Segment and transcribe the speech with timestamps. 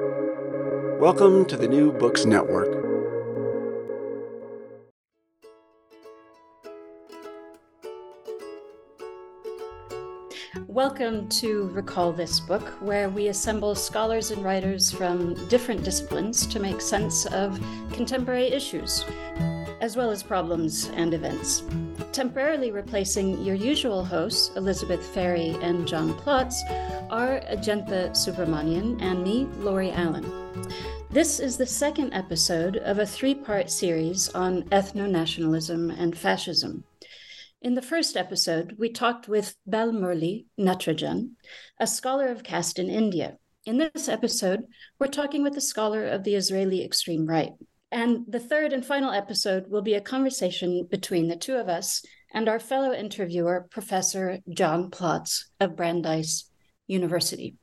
[0.00, 2.84] Welcome to the New Books Network.
[10.66, 16.58] Welcome to Recall This Book, where we assemble scholars and writers from different disciplines to
[16.58, 17.60] make sense of
[17.92, 19.04] contemporary issues,
[19.80, 21.62] as well as problems and events.
[22.14, 26.54] Temporarily replacing your usual hosts, Elizabeth Ferry and John Plotz,
[27.10, 30.24] are Ajantha Subramanian and me, Lori Allen.
[31.10, 36.84] This is the second episode of a three part series on ethno nationalism and fascism.
[37.60, 41.30] In the first episode, we talked with Balmurli Natarajan,
[41.80, 43.38] a scholar of caste in India.
[43.66, 44.66] In this episode,
[45.00, 47.54] we're talking with a scholar of the Israeli extreme right.
[47.94, 52.04] And the third and final episode will be a conversation between the two of us
[52.32, 56.50] and our fellow interviewer, Professor John Plotz of Brandeis
[56.88, 57.54] University.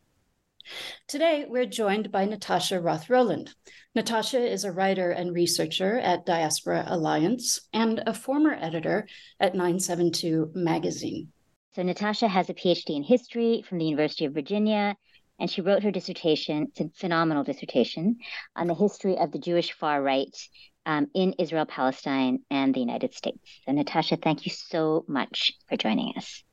[1.05, 3.53] Today, we're joined by Natasha Roth Rowland.
[3.93, 10.51] Natasha is a writer and researcher at Diaspora Alliance and a former editor at 972
[10.55, 11.27] Magazine.
[11.75, 14.95] So, Natasha has a PhD in history from the University of Virginia,
[15.41, 18.17] and she wrote her dissertation, it's a phenomenal dissertation,
[18.55, 20.37] on the history of the Jewish far right
[20.85, 23.39] um, in Israel, Palestine, and the United States.
[23.65, 26.43] So, Natasha, thank you so much for joining us.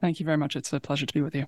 [0.00, 0.54] Thank you very much.
[0.54, 1.46] It's a pleasure to be with you.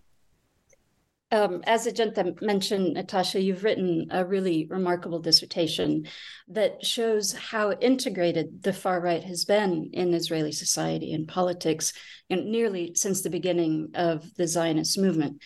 [1.30, 6.06] Um, as Ajantha mentioned, Natasha, you've written a really remarkable dissertation
[6.48, 11.92] that shows how integrated the far right has been in Israeli society and politics,
[12.28, 15.42] you know, nearly since the beginning of the Zionist movement.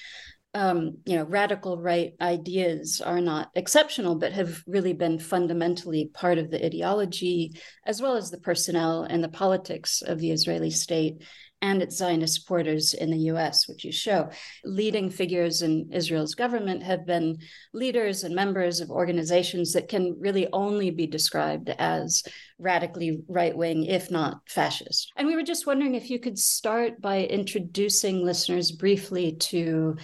[0.54, 6.36] Um, you know, radical right ideas are not exceptional, but have really been fundamentally part
[6.36, 7.54] of the ideology,
[7.86, 11.22] as well as the personnel and the politics of the Israeli state
[11.62, 14.28] and its Zionist supporters in the US, which you show.
[14.64, 17.38] Leading figures in Israel's government have been
[17.72, 22.24] leaders and members of organizations that can really only be described as
[22.58, 25.12] radically right wing, if not fascist.
[25.16, 29.96] And we were just wondering if you could start by introducing listeners briefly to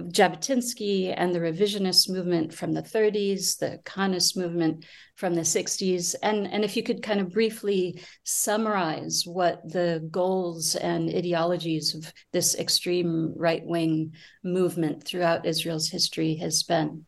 [0.00, 4.84] Jabotinsky and the revisionist movement from the 30s, the Kahanist movement
[5.14, 10.76] from the 60s, and, and if you could kind of briefly summarize what the goals
[10.76, 14.12] and ideologies of this extreme right wing
[14.44, 17.06] movement throughout Israel's history has been.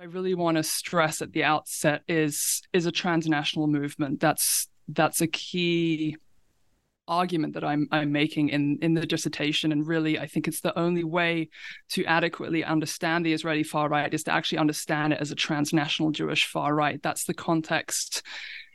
[0.00, 4.18] I really want to stress at the outset is is a transnational movement.
[4.18, 6.16] That's that's a key
[7.08, 10.78] argument that I'm I'm making in in the dissertation, and really I think it's the
[10.78, 11.48] only way
[11.90, 16.10] to adequately understand the Israeli far right is to actually understand it as a transnational
[16.10, 17.02] Jewish far right.
[17.02, 18.22] That's the context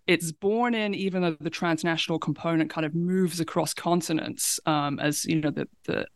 [0.10, 5.24] it's born in, even though the transnational component kind of moves across continents um, as
[5.26, 6.08] you know the the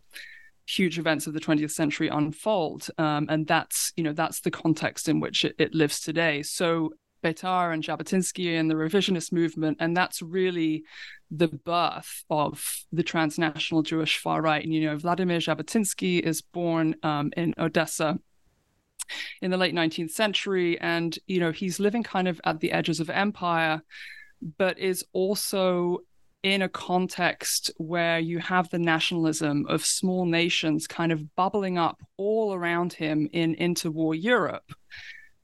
[0.66, 5.09] huge events of the 20th century unfold um, and that's you know that's the context
[5.09, 9.78] in which it, it lives today so Beitar and Jabotinsky and the revisionist movement.
[9.79, 10.84] And that's really
[11.31, 14.63] the birth of the transnational Jewish far right.
[14.63, 18.19] And, you know, Vladimir Jabotinsky is born um, in Odessa
[19.41, 20.79] in the late 19th century.
[20.79, 23.81] And, you know, he's living kind of at the edges of empire,
[24.57, 26.00] but is also
[26.44, 32.01] in a context where you have the nationalism of small nations kind of bubbling up
[32.17, 34.73] all around him in interwar Europe.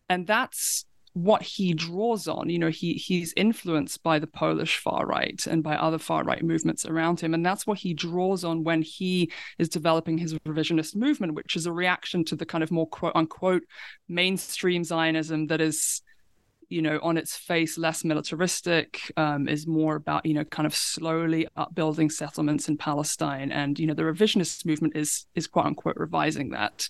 [0.09, 0.85] And that's
[1.23, 2.49] what he draws on.
[2.49, 6.43] You know, he he's influenced by the Polish far right and by other far right
[6.43, 10.95] movements around him, and that's what he draws on when he is developing his revisionist
[10.95, 13.63] movement, which is a reaction to the kind of more quote unquote
[14.07, 16.01] mainstream Zionism that is
[16.69, 20.75] you know on its face less militaristic um, is more about you know kind of
[20.75, 23.51] slowly upbuilding settlements in palestine.
[23.51, 26.87] And you know the revisionist movement is is quote unquote revising that.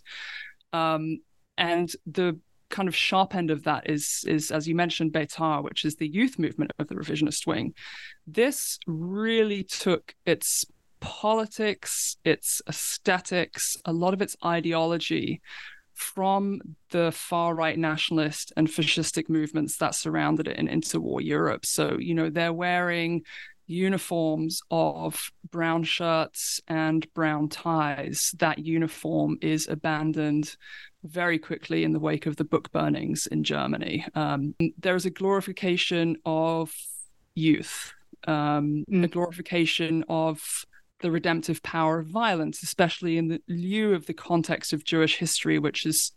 [0.72, 1.20] Um,
[1.58, 2.40] and the
[2.70, 6.08] kind of sharp end of that is is as you mentioned Beitar, which is the
[6.08, 7.74] youth movement of the revisionist wing.
[8.28, 10.66] This really took its
[11.00, 15.42] politics, its aesthetics, a lot of its ideology
[15.94, 21.66] from the far right nationalist and fascistic movements that surrounded it in interwar Europe.
[21.66, 23.24] So, you know, they're wearing
[23.70, 28.34] uniforms of brown shirts and brown ties.
[28.40, 30.56] That uniform is abandoned
[31.04, 34.06] very quickly in the wake of the book burnings in Germany.
[34.16, 36.74] Um, there is a glorification of
[37.36, 37.94] youth,
[38.28, 39.04] um, mm.
[39.04, 40.66] a glorification of
[41.02, 45.60] the redemptive power of violence, especially in the lieu of the context of Jewish history,
[45.60, 46.12] which is,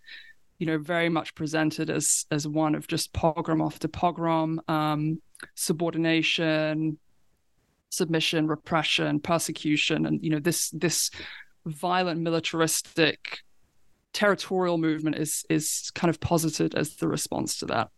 [0.59, 5.21] you know, very much presented as as one of just pogrom after pogrom, um,
[5.55, 6.99] subordination,
[7.93, 11.11] submission, repression, persecution, and you know this this
[11.67, 13.41] violent militaristic
[14.13, 17.91] territorial movement is is kind of posited as the response to that.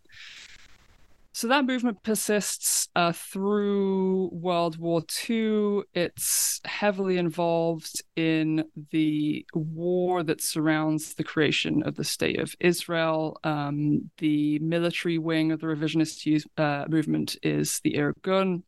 [1.31, 5.81] So that movement persists uh, through World War II.
[5.93, 13.37] It's heavily involved in the war that surrounds the creation of the State of Israel.
[13.43, 18.63] Um, the military wing of the revisionist uh, movement is the Irgun,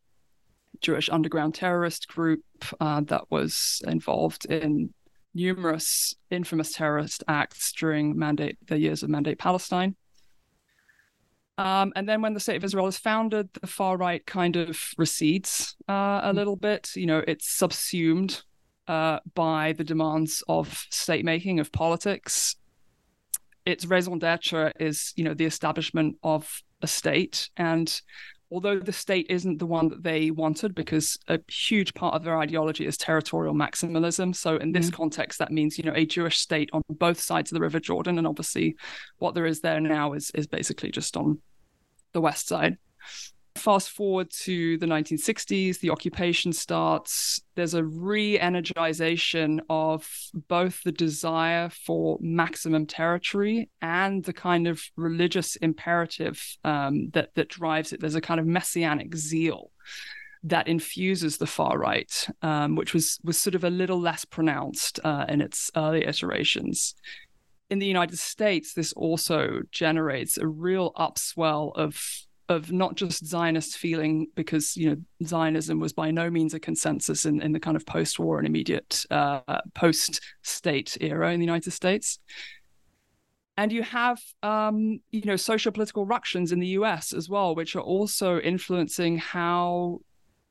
[0.81, 2.43] Jewish underground terrorist group
[2.79, 4.93] uh, that was involved in
[5.33, 9.95] numerous infamous terrorist acts during mandate the years of Mandate Palestine.
[11.59, 14.79] Um, and then when the state of Israel is founded, the far right kind of
[14.97, 16.37] recedes uh, a hmm.
[16.37, 16.91] little bit.
[16.95, 18.43] You know, it's subsumed
[18.87, 22.55] uh, by the demands of state making, of politics.
[23.65, 27.49] Its raison d'etre is, you know, the establishment of a state.
[27.57, 28.01] And
[28.49, 32.37] although the state isn't the one that they wanted, because a huge part of their
[32.37, 34.35] ideology is territorial maximalism.
[34.35, 34.93] So in this mm.
[34.93, 38.17] context, that means, you know, a Jewish state on both sides of the River Jordan.
[38.17, 38.75] And obviously
[39.17, 41.39] what there is there now is is basically just on
[42.13, 42.77] the west side.
[43.57, 47.41] Fast forward to the 1960s, the occupation starts.
[47.55, 50.07] There's a re energization of
[50.47, 57.49] both the desire for maximum territory and the kind of religious imperative um, that, that
[57.49, 57.99] drives it.
[57.99, 59.71] There's a kind of messianic zeal
[60.43, 64.99] that infuses the far right, um, which was, was sort of a little less pronounced
[65.03, 66.95] uh, in its early iterations
[67.69, 73.77] in the United States, this also generates a real upswell of of not just Zionist
[73.77, 77.75] feeling, because you know Zionism was by no means a consensus in, in the kind
[77.75, 79.41] of post-war and immediate uh,
[79.73, 82.19] post-state era in the United States.
[83.59, 87.11] And you have, um, you know, social political ructions in the U.S.
[87.11, 90.01] as well, which are also influencing how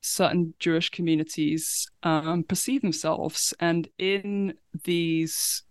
[0.00, 3.54] certain Jewish communities um, perceive themselves.
[3.60, 4.54] And in
[4.84, 5.62] these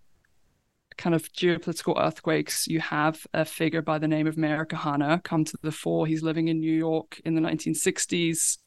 [0.97, 5.45] kind of geopolitical earthquakes, you have a figure by the name of Meir Kahane come
[5.45, 6.07] to the fore.
[6.07, 8.57] He's living in New York in the 1960s.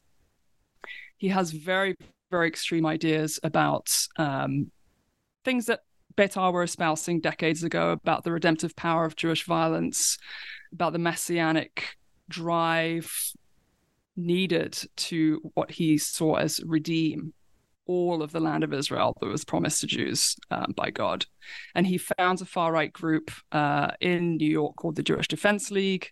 [1.17, 1.95] He has very,
[2.31, 4.71] very extreme ideas about um,
[5.43, 5.81] things that
[6.15, 10.17] Beitar were espousing decades ago about the redemptive power of Jewish violence,
[10.71, 11.95] about the messianic
[12.29, 13.33] drive
[14.15, 17.33] needed to what he saw as redeem
[17.89, 21.25] all of the land of Israel that was promised to Jews um, by God.
[21.73, 25.71] And he founds a far right group uh, in New York called the Jewish Defense
[25.71, 26.11] League.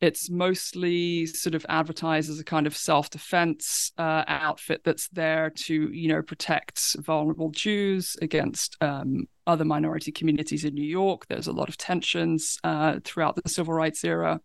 [0.00, 5.50] It's mostly sort of advertised as a kind of self defense uh, outfit that's there
[5.50, 11.26] to, you know, protect vulnerable Jews against um, other minority communities in New York.
[11.28, 14.40] There's a lot of tensions uh, throughout the civil rights era.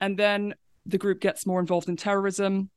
[0.00, 0.54] And then
[0.86, 2.70] the group gets more involved in terrorism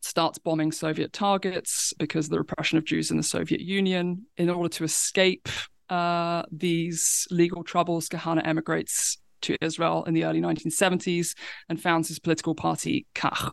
[0.00, 4.26] starts bombing Soviet targets because of the repression of Jews in the Soviet Union.
[4.36, 5.48] In order to escape
[5.88, 11.36] uh, these legal troubles, Kahane emigrates to Israel in the early 1970s
[11.68, 13.52] and founds his political party, Kach.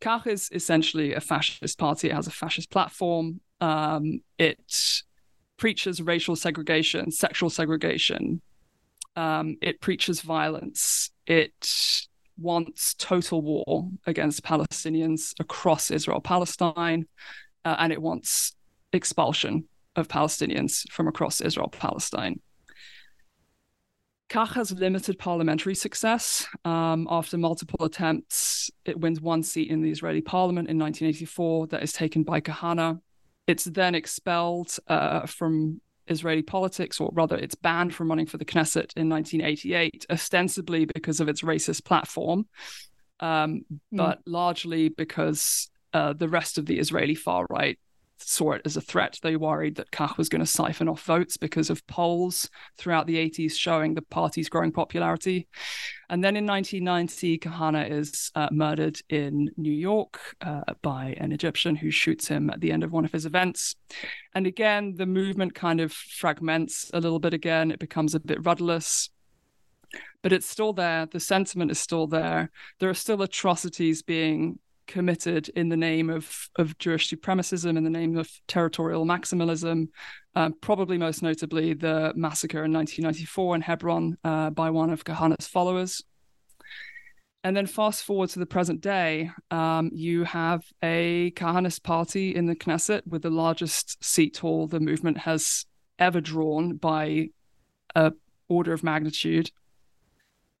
[0.00, 2.10] Kach is essentially a fascist party.
[2.10, 3.40] It has a fascist platform.
[3.60, 5.02] Um, it
[5.56, 8.42] preaches racial segregation, sexual segregation.
[9.14, 11.10] Um, it preaches violence.
[11.26, 12.06] It
[12.38, 17.06] wants total war against Palestinians across Israel Palestine,
[17.64, 18.54] uh, and it wants
[18.92, 22.40] expulsion of Palestinians from across Israel Palestine.
[24.28, 26.46] Kach has limited parliamentary success.
[26.64, 31.82] Um, after multiple attempts, it wins one seat in the Israeli parliament in 1984 that
[31.82, 33.00] is taken by Kahana.
[33.46, 38.44] It's then expelled uh, from Israeli politics, or rather, it's banned from running for the
[38.44, 42.46] Knesset in 1988, ostensibly because of its racist platform,
[43.20, 43.78] um, mm.
[43.92, 47.78] but largely because uh, the rest of the Israeli far right
[48.18, 49.18] saw it as a threat.
[49.22, 53.16] They worried that Kach was going to siphon off votes because of polls throughout the
[53.16, 55.48] 80s showing the party's growing popularity.
[56.08, 61.76] And then in 1990, Kahana is uh, murdered in New York uh, by an Egyptian
[61.76, 63.76] who shoots him at the end of one of his events.
[64.34, 67.70] And again, the movement kind of fragments a little bit again.
[67.70, 69.10] It becomes a bit rudderless
[70.22, 71.06] but it's still there.
[71.06, 72.50] The sentiment is still there.
[72.80, 77.90] There are still atrocities being committed in the name of of Jewish supremacism, in the
[77.90, 79.88] name of territorial maximalism.
[80.34, 85.46] Um, probably most notably the massacre in 1994 in Hebron uh, by one of Kahane's
[85.46, 86.02] followers.
[87.42, 92.46] And then fast forward to the present day, um, you have a Kahanist party in
[92.46, 95.64] the Knesset with the largest seat haul the movement has
[95.98, 97.28] ever drawn by
[97.94, 98.12] a
[98.48, 99.50] order of magnitude.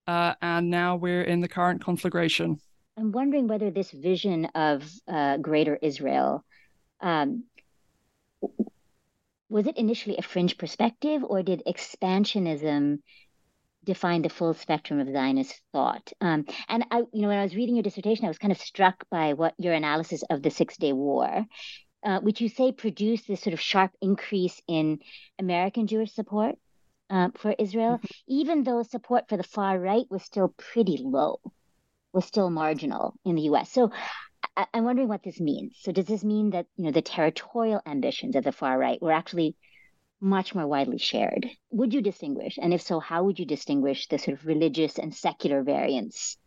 [0.06, 2.60] Uh, and now we're in the current conflagration.
[2.98, 6.44] I'm wondering whether this vision of uh, greater Israel,
[7.00, 7.44] um,
[9.50, 12.98] was it initially a fringe perspective or did expansionism
[13.84, 16.10] define the full spectrum of Zionist thought?
[16.20, 18.58] Um, and I, you know, when I was reading your dissertation, I was kind of
[18.58, 21.44] struck by what your analysis of the Six Day War,
[22.02, 25.00] uh, which you say produced this sort of sharp increase in
[25.38, 26.56] American Jewish support
[27.10, 28.06] uh, for Israel, mm-hmm.
[28.26, 31.40] even though support for the far right was still pretty low,
[32.16, 33.70] was still marginal in the U.S.
[33.70, 33.92] So
[34.56, 35.76] I- am wondering what this means.
[35.82, 39.12] So does this mean that you know the territorial ambitions of the far right were
[39.12, 39.54] actually
[40.20, 41.46] much more widely shared?
[41.70, 45.14] Would you distinguish, and if so, how would you distinguish the sort of religious and
[45.14, 46.38] secular variants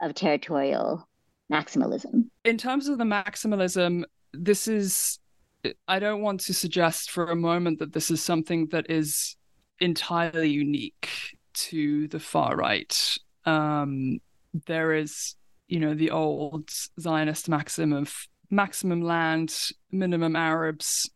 [0.00, 1.08] of territorial
[1.50, 2.28] maximalism?
[2.44, 5.18] In terms of the maximalism, this is.
[5.86, 9.36] I don't want to suggest for a moment that this is something that is
[9.78, 11.10] entirely unique
[11.52, 13.18] to the far right.
[13.44, 14.20] Um,
[14.66, 15.34] there is
[15.68, 18.14] you know the old Zionist maxim of
[18.50, 19.54] maximum land,
[19.90, 21.08] minimum Arabs.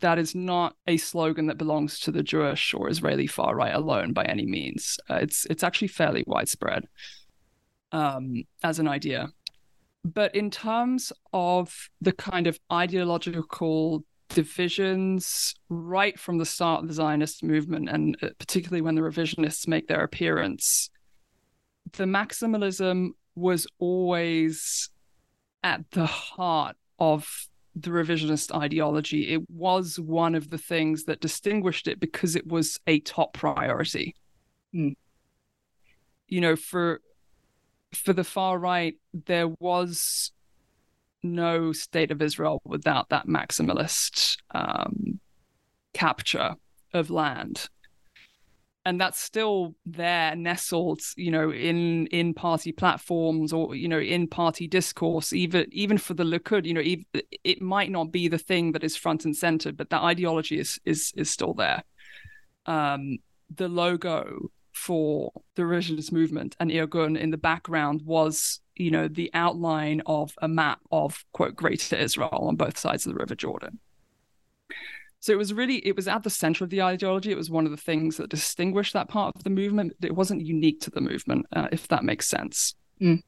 [0.00, 4.12] That is not a slogan that belongs to the Jewish or Israeli far right alone
[4.12, 4.98] by any means.
[5.08, 6.86] Uh, it's it's actually fairly widespread
[7.92, 9.28] um, as an idea.
[10.04, 16.94] But in terms of the kind of ideological divisions right from the start of the
[16.94, 20.90] Zionist movement, and uh, particularly when the revisionists make their appearance,
[21.92, 24.90] the maximalism was always
[25.62, 29.32] at the heart of the revisionist ideology.
[29.32, 34.14] It was one of the things that distinguished it because it was a top priority.
[34.74, 34.96] Mm.
[36.28, 37.00] You know, for
[37.94, 40.32] for the far right, there was
[41.22, 45.20] no state of Israel without that maximalist um,
[45.92, 46.54] capture
[46.92, 47.68] of land
[48.86, 54.26] and that's still there nestled you know in in party platforms or you know in
[54.26, 56.82] party discourse even even for the likud you know
[57.44, 60.80] it might not be the thing that is front and center but that ideology is
[60.84, 61.82] is is still there
[62.66, 63.18] um
[63.54, 69.30] the logo for the revisionist movement and Irgun in the background was, you know, the
[69.32, 73.78] outline of a map of quote Greater Israel on both sides of the River Jordan.
[75.26, 77.32] So it was really it was at the center of the ideology.
[77.32, 79.94] It was one of the things that distinguished that part of the movement.
[80.00, 82.76] It wasn't unique to the movement, uh, if that makes sense.
[83.02, 83.22] Mm.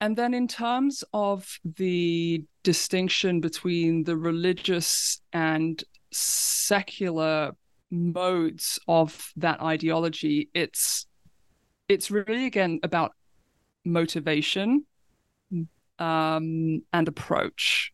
[0.00, 7.52] And then in terms of the distinction between the religious and secular
[7.92, 11.06] modes of that ideology, it's
[11.88, 13.12] it's really again about
[13.84, 14.84] motivation
[15.52, 15.68] mm.
[16.04, 17.93] um, and approach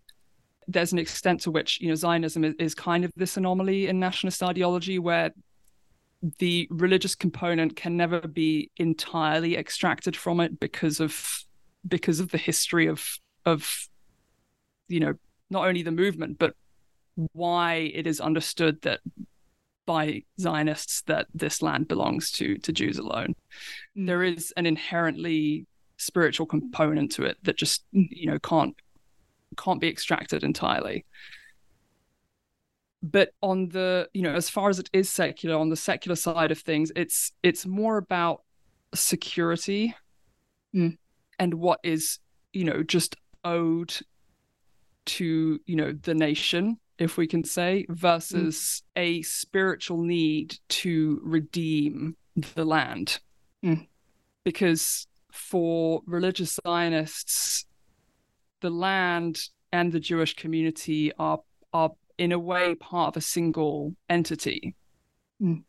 [0.70, 3.98] there's an extent to which you know Zionism is, is kind of this anomaly in
[3.98, 5.30] nationalist ideology where
[6.38, 11.44] the religious component can never be entirely extracted from it because of
[11.86, 13.88] because of the history of of
[14.88, 15.14] you know
[15.50, 16.54] not only the movement but
[17.32, 19.00] why it is understood that
[19.86, 23.34] by Zionists that this land belongs to to Jews alone.
[23.98, 24.06] Mm.
[24.06, 28.74] There is an inherently spiritual component to it that just you know can't
[29.56, 31.04] can't be extracted entirely
[33.02, 36.50] but on the you know as far as it is secular on the secular side
[36.50, 38.42] of things it's it's more about
[38.94, 39.94] security
[40.74, 40.96] mm.
[41.38, 42.18] and what is
[42.52, 43.94] you know just owed
[45.06, 49.00] to you know the nation if we can say versus mm.
[49.00, 52.14] a spiritual need to redeem
[52.54, 53.18] the land
[53.64, 53.86] mm.
[54.44, 57.64] because for religious zionists
[58.60, 59.40] the land
[59.72, 61.40] and the Jewish community are
[61.72, 64.74] are in a way part of a single entity.
[65.40, 65.62] Mm.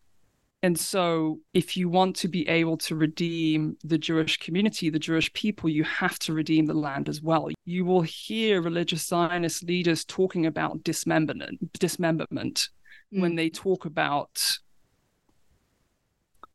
[0.63, 5.31] And so, if you want to be able to redeem the Jewish community, the Jewish
[5.33, 7.49] people, you have to redeem the land as well.
[7.65, 12.69] You will hear religious Zionist leaders talking about dismemberment, dismemberment
[13.11, 13.21] mm.
[13.21, 14.59] when they talk about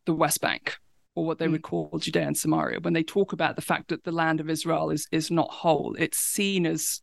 [0.04, 0.78] the West Bank
[1.16, 1.52] or what they mm.
[1.52, 4.48] would call Judea and Samaria, when they talk about the fact that the land of
[4.48, 7.02] Israel is is not whole, it's seen as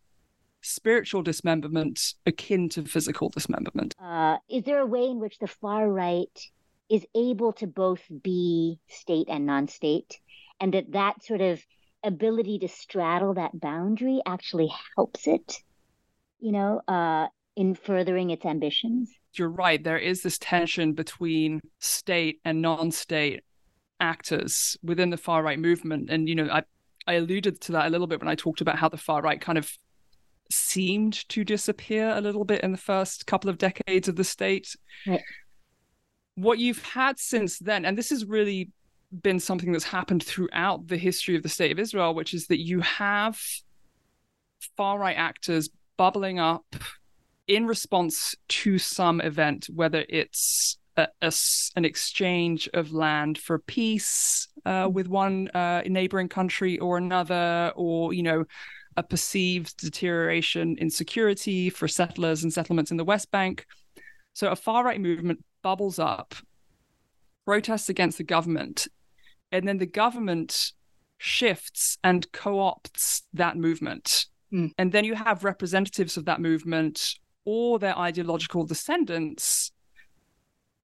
[0.61, 3.93] spiritual dismemberment akin to physical dismemberment.
[4.01, 6.39] Uh, is there a way in which the far right
[6.89, 10.19] is able to both be state and non-state,
[10.61, 11.59] and that that sort of
[12.03, 15.57] ability to straddle that boundary actually helps it,
[16.39, 19.11] you know, uh, in furthering its ambitions?
[19.33, 19.83] You're right.
[19.83, 23.41] There is this tension between state and non-state
[23.99, 26.09] actors within the far right movement.
[26.09, 26.63] And, you know, I,
[27.07, 29.39] I alluded to that a little bit when I talked about how the far right
[29.39, 29.71] kind of
[30.51, 34.75] seemed to disappear a little bit in the first couple of decades of the state.
[35.07, 35.21] Right.
[36.35, 38.71] What you've had since then, and this has really
[39.21, 42.59] been something that's happened throughout the history of the state of Israel, which is that
[42.59, 43.39] you have
[44.75, 46.75] far right actors bubbling up
[47.47, 51.31] in response to some event, whether it's a, a,
[51.75, 58.13] an exchange of land for peace uh, with one uh, neighboring country or another, or
[58.13, 58.45] you know,
[58.95, 63.65] a perceived deterioration in security for settlers and settlements in the West Bank.
[64.33, 66.35] So a far right movement bubbles up,
[67.45, 68.87] protests against the government,
[69.51, 70.71] and then the government
[71.17, 74.25] shifts and co-opts that movement.
[74.51, 74.71] Mm.
[74.77, 79.71] And then you have representatives of that movement or their ideological descendants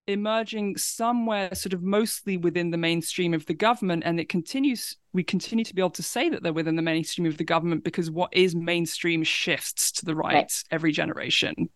[0.10, 4.04] emerging somewhere sort of mostly within the mainstream of the government.
[4.06, 7.25] And it continues we continue to be able to say that they're within the mainstream
[7.25, 10.63] of the government because what is mainstream shifts to the right, right.
[10.72, 11.70] every generation.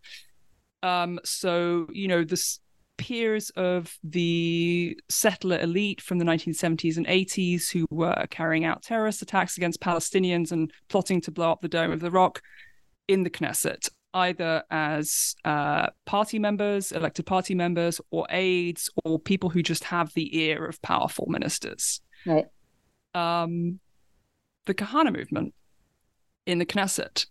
[0.82, 2.60] Um so you know this
[2.98, 9.22] peers of the settler elite from the 1970s and 80s who were carrying out terrorist
[9.22, 12.42] attacks against Palestinians and plotting to blow up the Dome of the Rock
[13.08, 19.50] in the Knesset either as uh, party members, elected party members, or aides, or people
[19.50, 22.02] who just have the ear of powerful ministers.
[22.26, 22.46] Right.
[23.14, 23.80] Um,
[24.66, 25.54] the Kahana movement
[26.46, 27.26] in the Knesset.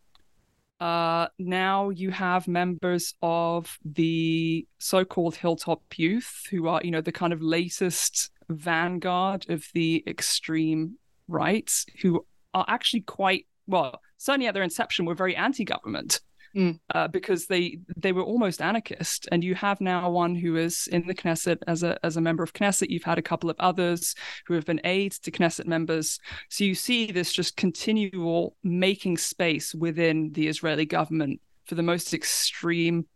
[0.81, 7.13] Uh, now you have members of the so-called Hilltop Youth, who are, you know, the
[7.13, 10.97] kind of latest vanguard of the extreme
[11.29, 14.01] right, who are actually quite well.
[14.19, 16.21] Certainly at their inception, were very anti-government
[16.55, 16.79] mm.
[16.95, 19.29] uh, because they they were almost anarchist.
[19.33, 22.43] And you have now one who is in the Knesset as a as a member
[22.43, 22.91] of Knesset.
[22.91, 24.15] You've had a couple of others
[24.47, 26.19] who have been aides to Knesset members.
[26.49, 32.13] So you see this just continual making space within the Israeli government for the most
[32.15, 33.07] extreme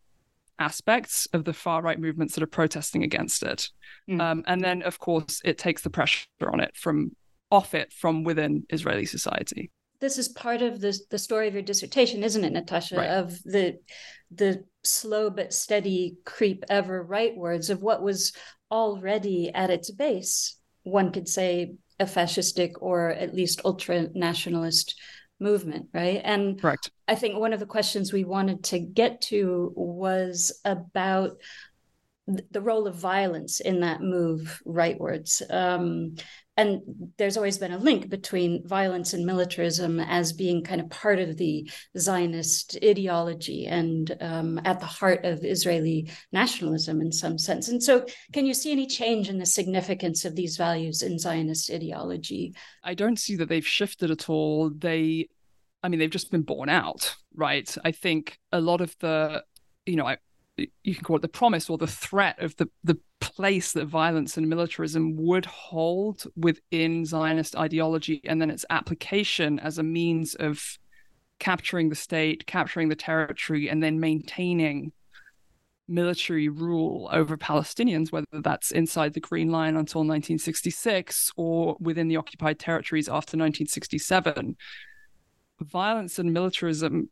[0.58, 3.68] aspects of the far right movements that are protesting against it.
[4.08, 4.20] Mm.
[4.20, 7.14] Um, and then, of course, it takes the pressure on it from
[7.50, 9.70] off it from within Israeli society
[10.06, 12.96] this is part of the the story of your dissertation, isn't it, Natasha?
[12.96, 13.10] Right.
[13.10, 13.80] Of the
[14.30, 18.32] the slow but steady creep ever rightwards of what was
[18.70, 24.94] already at its base, one could say, a fascistic or at least ultra nationalist
[25.40, 26.20] movement, right?
[26.22, 26.92] And Correct.
[27.08, 31.32] I think one of the questions we wanted to get to was about
[32.26, 35.42] the role of violence in that move rightwards.
[35.52, 36.14] Um,
[36.56, 36.80] and
[37.18, 41.36] there's always been a link between violence and militarism as being kind of part of
[41.36, 47.68] the Zionist ideology and um, at the heart of Israeli nationalism in some sense.
[47.68, 51.70] And so, can you see any change in the significance of these values in Zionist
[51.70, 52.54] ideology?
[52.82, 54.70] I don't see that they've shifted at all.
[54.70, 55.28] They,
[55.82, 57.74] I mean, they've just been borne out, right?
[57.84, 59.44] I think a lot of the,
[59.84, 60.16] you know, I,
[60.56, 64.36] you can call it the promise or the threat of the the place that violence
[64.36, 70.78] and militarism would hold within Zionist ideology, and then its application as a means of
[71.38, 74.92] capturing the state, capturing the territory, and then maintaining
[75.88, 82.16] military rule over Palestinians, whether that's inside the Green Line until 1966 or within the
[82.16, 84.56] occupied territories after 1967.
[85.60, 87.10] Violence and militarism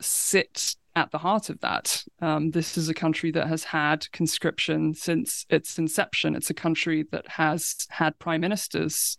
[0.00, 2.02] sit at the heart of that.
[2.20, 6.34] Um, this is a country that has had conscription since its inception.
[6.34, 9.18] It's a country that has had prime ministers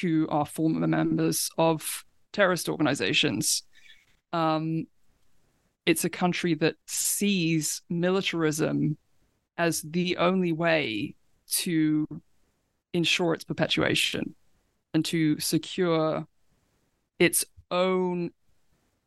[0.00, 3.62] who are former members of terrorist organizations.
[4.32, 4.86] Um,
[5.84, 8.96] it's a country that sees militarism
[9.58, 11.14] as the only way
[11.50, 12.06] to
[12.94, 14.34] ensure its perpetuation
[14.94, 16.26] and to secure
[17.18, 18.30] its own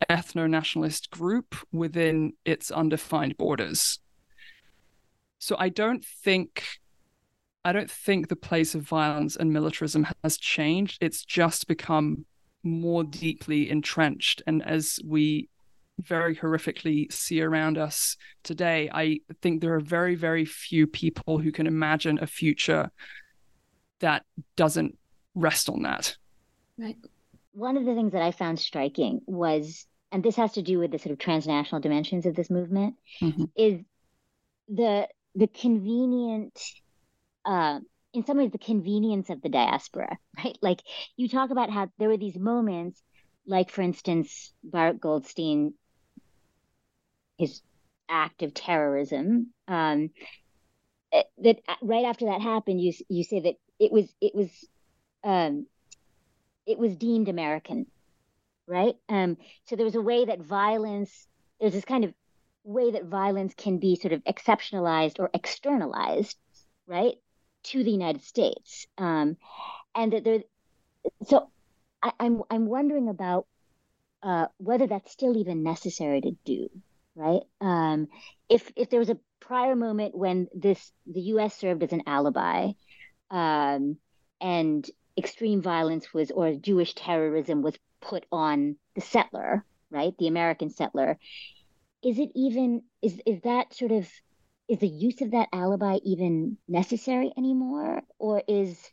[0.10, 4.00] ethno nationalist group within its undefined borders.
[5.40, 6.64] So I don't think
[7.64, 10.98] I don't think the place of violence and militarism has changed.
[11.02, 12.26] It's just become
[12.64, 14.42] more deeply entrenched.
[14.48, 15.50] And as we
[16.00, 21.52] very horrifically see around us today, I think there are very, very few people who
[21.52, 22.92] can imagine a future
[24.00, 24.24] that
[24.56, 24.98] doesn't
[25.36, 26.18] rest on that.
[26.78, 26.98] Right.
[27.54, 30.92] One of the things that I found striking was and this has to do with
[30.92, 33.46] the sort of transnational dimensions of this movement, mm-hmm.
[33.56, 33.80] is
[34.68, 36.60] the the convenient
[37.46, 37.80] uh,
[38.14, 40.58] in some ways the convenience of the diaspora, right?
[40.62, 40.82] Like
[41.16, 43.02] you talk about how there were these moments,
[43.46, 45.74] like for instance, Baruch Goldstein,
[47.38, 47.62] his
[48.10, 49.54] act of terrorism.
[49.68, 50.10] Um,
[51.12, 54.50] eh, that uh, right after that happened, you you say that it was it was
[55.24, 55.66] um,
[56.66, 57.86] it was deemed American
[58.72, 58.96] right?
[59.10, 61.28] Um, so there was a way that violence,
[61.60, 62.14] there's this kind of
[62.64, 66.38] way that violence can be sort of exceptionalized or externalized,
[66.88, 67.16] right,
[67.64, 69.36] to the United States, um,
[69.94, 70.40] and that there.
[71.28, 71.50] So
[72.02, 73.46] I, am I'm, I'm wondering about
[74.24, 76.70] uh, whether that's still even necessary to do,
[77.14, 77.42] right?
[77.60, 78.08] Um,
[78.48, 81.58] if if there was a prior moment when this the U.S.
[81.58, 82.72] served as an alibi,
[83.30, 83.98] um,
[84.40, 90.14] and extreme violence was or Jewish terrorism was put on the settler, right?
[90.18, 91.18] The American settler.
[92.04, 94.10] Is it even is is that sort of
[94.68, 98.92] is the use of that alibi even necessary anymore, or is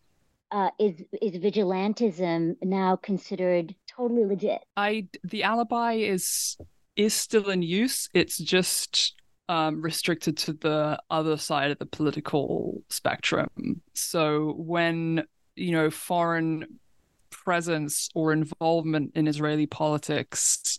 [0.50, 4.60] uh, is is vigilantism now considered totally legit?
[4.76, 6.56] I the alibi is
[6.96, 8.08] is still in use.
[8.12, 9.14] It's just
[9.48, 13.48] um, restricted to the other side of the political spectrum.
[13.94, 15.24] So when
[15.56, 16.66] you know foreign
[17.48, 20.78] presence or involvement in Israeli politics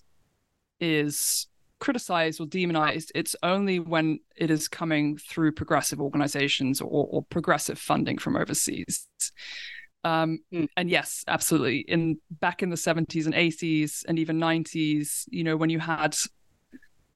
[0.79, 1.47] is
[1.79, 7.79] criticized or demonized, it's only when it is coming through progressive organizations or, or progressive
[7.79, 9.07] funding from overseas.
[10.03, 10.65] Um, hmm.
[10.77, 11.79] and yes, absolutely.
[11.87, 16.15] In back in the 70s and 80s and even 90s, you know, when you had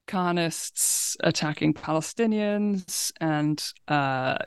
[0.08, 4.40] Kahanists attacking Palestinians and uh,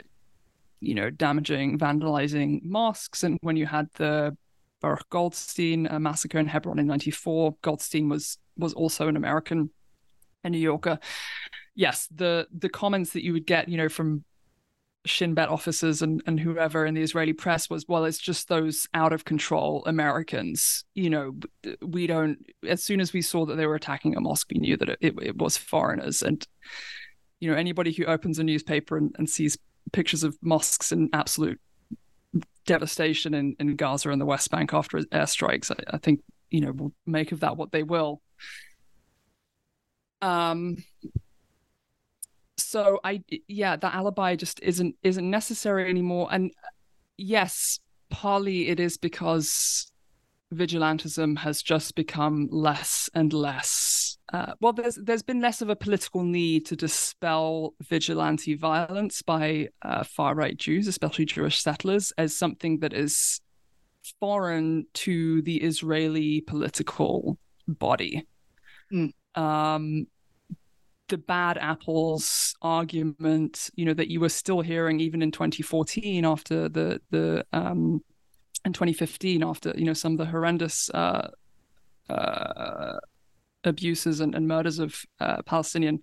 [0.81, 4.37] you know, damaging, vandalizing mosques, and when you had the
[4.87, 9.71] Baruch Goldstein a massacre in Hebron in '94, Goldstein was was also an American
[10.45, 11.01] a New Yorker.
[11.75, 14.25] Yes, the the comments that you would get, you know, from
[15.05, 18.87] Shin Bet officers and, and whoever in the Israeli press was, well, it's just those
[18.95, 20.85] out of control Americans.
[20.95, 21.37] You know,
[21.83, 24.77] we don't, as soon as we saw that they were attacking a mosque, we knew
[24.77, 26.23] that it, it, it was foreigners.
[26.23, 26.47] And,
[27.41, 29.59] you know, anybody who opens a newspaper and, and sees
[29.93, 31.61] pictures of mosques in absolute
[32.67, 36.73] devastation in, in Gaza and the West Bank after airstrikes, I, I think, you know,
[36.73, 38.21] will make of that what they will.
[40.23, 40.77] Um,
[42.57, 46.29] so I yeah, that alibi just isn't isn't necessary anymore.
[46.31, 46.53] And
[47.17, 49.91] yes, partly it is because
[50.55, 54.19] vigilantism has just become less and less.
[54.33, 59.69] Uh, well, there's there's been less of a political need to dispel vigilante violence by
[59.83, 63.41] uh, far right Jews, especially Jewish settlers, as something that is
[64.21, 68.27] foreign to the Israeli political body.
[68.93, 69.13] Mm.
[69.35, 70.07] Um,
[71.09, 76.69] the bad apples argument, you know, that you were still hearing even in 2014 after
[76.69, 78.03] the the um
[78.67, 81.29] in 2015 after you know some of the horrendous uh,
[82.11, 82.99] uh,
[83.65, 86.03] abuses and, and, murders of uh, Palestinian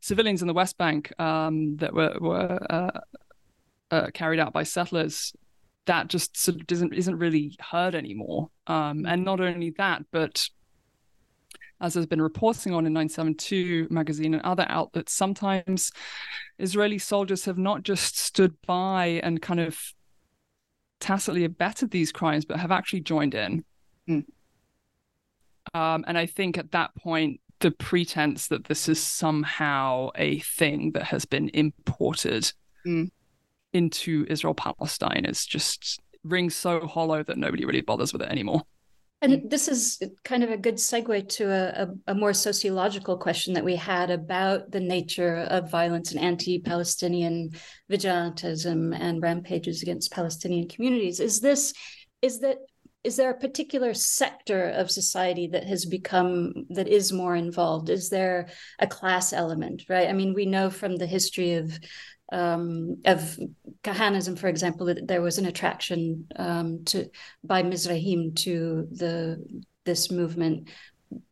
[0.00, 3.00] civilians in the West Bank um, that were were uh,
[3.90, 5.34] uh, carried out by settlers.
[5.86, 8.50] That just sort of isn't isn't really heard anymore.
[8.66, 10.48] Um, and not only that, but
[11.80, 15.92] as has been reporting on in 972 magazine and other outlets, sometimes
[16.58, 19.78] Israeli soldiers have not just stood by and kind of
[21.00, 23.64] tacitly abetted these crimes, but have actually joined in.
[24.08, 24.24] Mm.
[25.74, 30.92] Um, and I think at that point, the pretense that this is somehow a thing
[30.92, 32.52] that has been imported
[32.86, 33.10] mm.
[33.72, 38.62] into Israel Palestine is just rings so hollow that nobody really bothers with it anymore.
[39.20, 39.48] And mm-hmm.
[39.48, 43.74] this is kind of a good segue to a, a, more sociological question that we
[43.74, 47.50] had about the nature of violence and anti-Palestinian
[47.90, 51.18] vigilantism and rampages against Palestinian communities.
[51.18, 51.72] Is this
[52.22, 52.58] is that
[53.04, 57.90] is there a particular sector of society that has become that is more involved?
[57.90, 60.08] Is there a class element, right?
[60.08, 61.78] I mean, we know from the history of
[62.30, 63.38] um, of
[63.82, 67.10] Kahanism, for example, there was an attraction um, to
[67.42, 70.68] by Mizrahim to the this movement,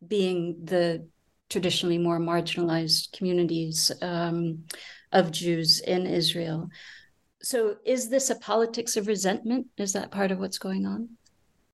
[0.07, 1.07] being the
[1.49, 4.63] traditionally more marginalized communities um,
[5.11, 6.69] of Jews in Israel.
[7.41, 9.67] So, is this a politics of resentment?
[9.77, 11.09] Is that part of what's going on?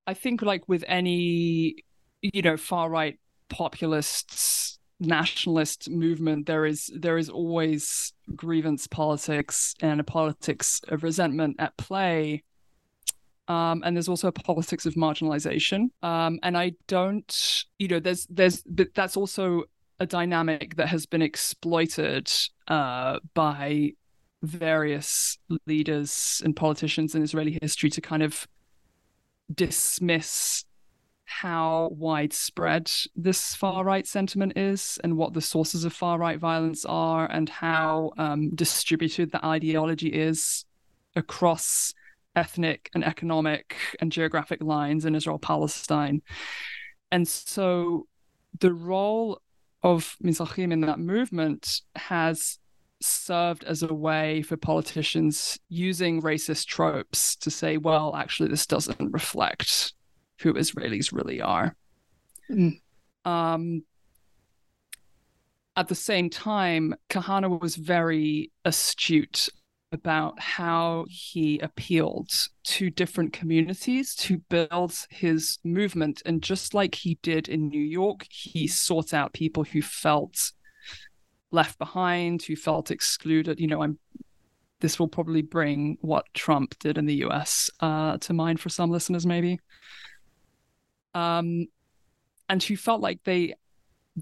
[0.06, 1.76] I think, like with any,
[2.20, 4.63] you know, far right populists
[5.00, 11.76] nationalist movement there is there is always grievance politics and a politics of resentment at
[11.76, 12.42] play.
[13.46, 15.88] Um, and there's also a politics of marginalization.
[16.02, 19.64] Um, and i don't you know there's there's but that's also
[20.00, 22.30] a dynamic that has been exploited
[22.68, 23.92] uh, by
[24.42, 28.46] various leaders and politicians in israeli history to kind of
[29.54, 30.64] dismiss
[31.26, 36.84] how widespread this far right sentiment is and what the sources of far right violence
[36.84, 40.64] are and how um, distributed the ideology is
[41.16, 41.94] across
[42.36, 46.20] ethnic and economic and geographic lines in Israel Palestine.
[47.10, 48.06] And so
[48.60, 49.40] the role
[49.82, 52.58] of Mizrahim in that movement has
[53.00, 59.12] served as a way for politicians using racist tropes to say, well, actually, this doesn't
[59.12, 59.93] reflect
[60.40, 61.76] who Israelis really are.
[62.50, 62.80] Mm.
[63.24, 63.84] Um,
[65.76, 69.48] at the same time, Kahana was very astute
[69.92, 72.30] about how he appealed
[72.64, 76.20] to different communities to build his movement.
[76.26, 80.52] And just like he did in New York, he sought out people who felt
[81.50, 83.60] left behind, who felt excluded.
[83.60, 83.98] You know, I'm
[84.80, 88.90] this will probably bring what Trump did in the US uh, to mind for some
[88.90, 89.58] listeners, maybe.
[91.14, 91.66] Um,
[92.48, 93.54] and who felt like they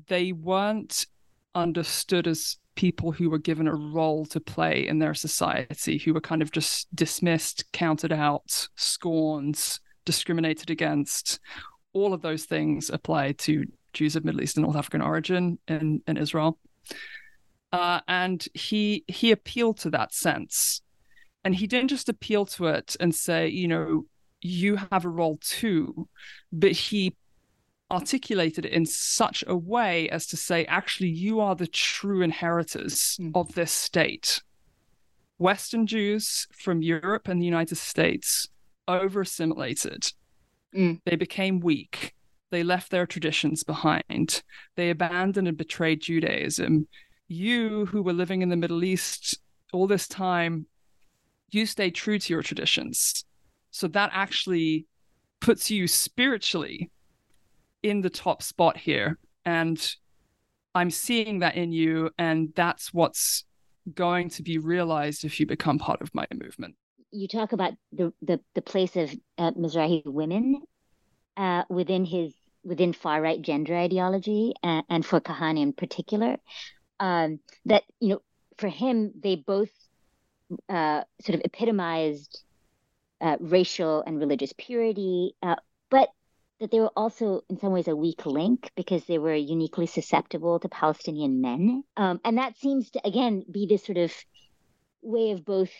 [0.09, 1.07] they weren't
[1.55, 6.20] understood as people who were given a role to play in their society, who were
[6.20, 11.40] kind of just dismissed, counted out, scorned, discriminated against.
[11.92, 16.02] All of those things apply to Jews of Middle East and North African origin in,
[16.07, 16.59] in Israel.
[17.70, 20.83] Uh, and he he appealed to that sense.
[21.44, 24.07] And he didn't just appeal to it and say, you know,
[24.42, 26.09] you have a role too,
[26.52, 27.16] but he
[27.90, 33.18] articulated it in such a way as to say, actually, you are the true inheritors
[33.20, 33.31] mm.
[33.35, 34.42] of this state.
[35.38, 38.48] Western Jews from Europe and the United States
[38.88, 40.12] over assimilated.
[40.74, 41.00] Mm.
[41.05, 42.14] They became weak.
[42.50, 44.42] They left their traditions behind.
[44.76, 46.88] They abandoned and betrayed Judaism.
[47.28, 49.38] You, who were living in the Middle East
[49.72, 50.66] all this time,
[51.50, 53.24] you stayed true to your traditions.
[53.72, 54.87] So that actually
[55.40, 56.90] puts you spiritually
[57.82, 59.18] in the top spot here.
[59.44, 59.85] And
[60.74, 62.11] I'm seeing that in you.
[62.18, 63.44] And that's what's
[63.94, 66.76] going to be realized if you become part of my movement.
[67.11, 70.62] You talk about the, the, the place of uh, Mizrahi women
[71.37, 76.37] uh, within his within far right gender ideology and, and for Kahane in particular.
[77.00, 78.22] Um, that you know,
[78.58, 79.70] for him, they both
[80.68, 82.42] uh, sort of epitomized
[83.22, 85.56] uh, racial and religious purity, uh,
[85.90, 86.08] but
[86.61, 90.61] that they were also in some ways a weak link because they were uniquely susceptible
[90.61, 91.82] to Palestinian men.
[91.96, 94.12] Um, and that seems to, again, be this sort of
[95.02, 95.70] way of both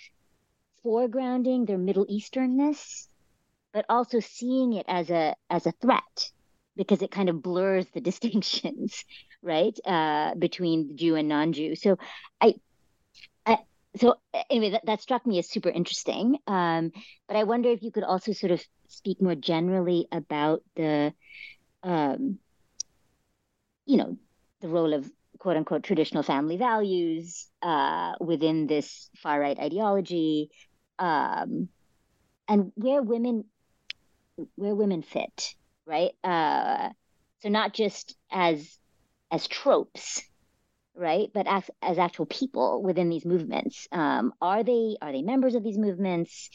[0.85, 3.07] foregrounding their Middle Easternness,
[3.73, 6.31] but also seeing it as a as a threat
[6.77, 9.05] because it kind of blurs the distinctions,
[9.43, 11.77] right, uh, between Jew and non-Jew.
[11.77, 11.99] So
[12.41, 12.55] I, I
[13.97, 14.17] so
[14.49, 16.39] anyway, that, that struck me as super interesting.
[16.47, 16.93] Um,
[17.29, 21.13] but I wonder if you could also sort of speak more generally about the,
[21.83, 22.39] um,
[23.87, 24.17] you know,
[24.61, 30.51] the role of quote unquote traditional family values uh, within this far right ideology,
[30.99, 31.69] um,
[32.49, 33.45] and where women
[34.55, 36.13] where women fit, right?
[36.25, 36.91] Uh,
[37.41, 38.79] so not just as
[39.31, 40.23] as tropes,
[40.95, 41.29] right?
[41.33, 45.63] But as as actual people within these movements, um, are they are they members of
[45.63, 46.51] these movements?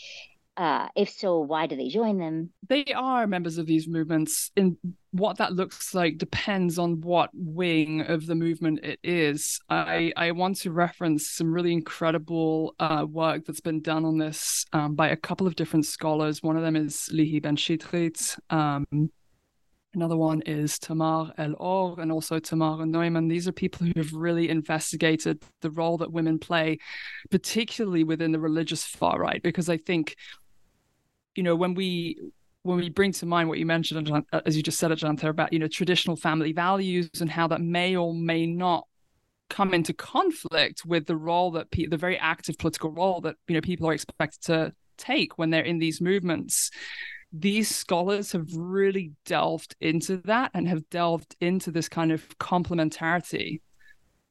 [0.58, 2.50] Uh, if so, why do they join them?
[2.68, 4.50] They are members of these movements.
[4.58, 4.76] And
[5.12, 9.60] what that looks like depends on what wing of the movement it is.
[9.70, 14.66] I, I want to reference some really incredible uh, work that's been done on this
[14.74, 16.42] um, by a couple of different scholars.
[16.42, 18.40] One of them is Lihi Ben Shitrit.
[18.50, 19.12] Um,
[19.98, 23.28] Another one is Tamar El Or and also Tamar Neuman.
[23.28, 26.78] These are people who have really investigated the role that women play,
[27.32, 30.16] particularly within the religious far right, because I think
[31.34, 32.20] you know when we
[32.62, 35.52] when we bring to mind what you mentioned uh, as you just said Ajantha about
[35.52, 38.86] you know traditional family values and how that may or may not
[39.50, 43.56] come into conflict with the role that pe- the very active political role that you
[43.56, 46.70] know people are expected to take when they're in these movements
[47.34, 53.62] these scholars have really delved into that and have delved into this kind of complementarity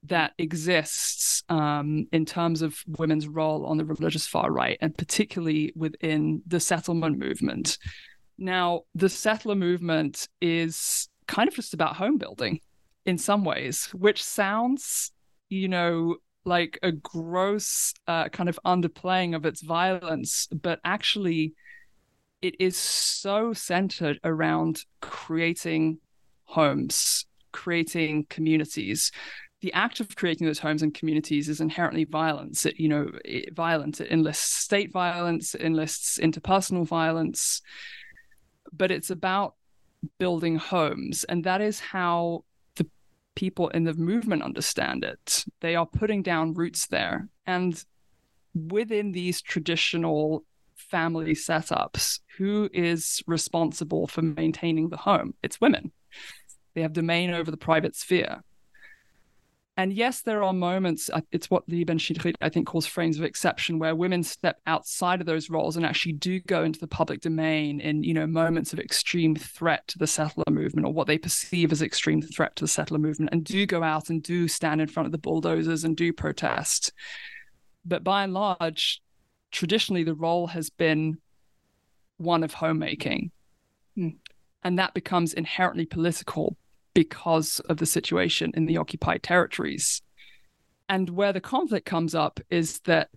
[0.05, 5.73] that exists um, in terms of women's role on the religious far right, and particularly
[5.75, 7.79] within the settlement movement.
[8.39, 12.61] Now, the settler movement is kind of just about home building
[13.05, 15.13] in some ways, which sounds,
[15.49, 21.55] you know, like a gross uh, kind of underplaying of its violence, but actually,
[22.42, 25.99] it is so centered around creating
[26.44, 29.11] homes, creating communities,
[29.62, 32.66] the act of creating those homes and communities is inherently violence.
[32.66, 34.01] It, you know, it, violent.
[34.01, 37.62] It enlists state violence, it enlists interpersonal violence,
[38.72, 39.55] but it's about
[40.18, 42.44] building homes, and that is how
[42.77, 42.87] the
[43.35, 45.44] people in the movement understand it.
[45.61, 47.83] They are putting down roots there, and
[48.55, 50.44] within these traditional
[50.77, 55.35] family setups, who is responsible for maintaining the home?
[55.43, 55.93] It's women.
[56.75, 58.43] They have domain over the private sphere
[59.79, 63.25] and yes, there are moments, uh, it's what Ben Shitrit, I think, calls frames of
[63.25, 67.21] exception, where women step outside of those roles and actually do go into the public
[67.21, 71.19] domain in, you know, moments of extreme threat to the settler movement or what they
[71.19, 74.81] perceive as extreme threat to the settler movement and do go out and do stand
[74.81, 76.91] in front of the bulldozers and do protest.
[77.85, 79.03] But by and large,
[79.57, 81.16] traditionally the role has been
[82.19, 83.31] one of homemaking.
[83.95, 84.09] Hmm.
[84.62, 86.57] And that becomes inherently political
[86.92, 90.03] because of the situation in the occupied territories.
[90.88, 93.09] And where the conflict comes up is that,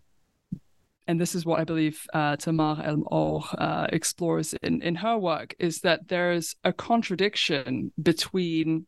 [1.08, 5.56] and this is what I believe uh, Tamar El-Or uh, explores in, in her work,
[5.60, 8.86] is that there's a contradiction between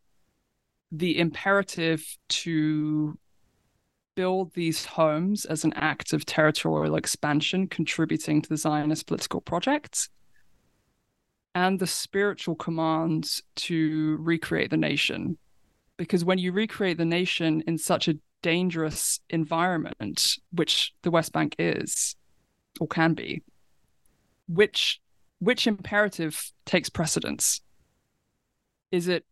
[0.92, 3.18] the imperative to
[4.16, 10.10] build these homes as an act of territorial expansion, contributing to the Zionist political project,
[11.56, 15.38] and the spiritual command to recreate the nation.
[15.98, 21.56] Because when you recreate the nation in such a dangerous environment, which the West Bank
[21.60, 22.16] is
[22.80, 23.44] or can be,
[24.48, 25.00] which
[25.40, 27.62] which imperative takes precedence?
[28.92, 29.26] Is it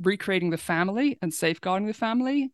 [0.00, 2.52] recreating the family and safeguarding the family,